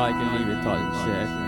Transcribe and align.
I 0.00 0.12
can 0.12 0.32
leave 0.38 0.48
it 0.48 0.62
touch 0.62 1.47